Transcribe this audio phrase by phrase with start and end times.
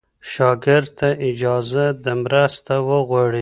[0.31, 3.29] شاګرد ته اجازه ده مرسته وغواړي.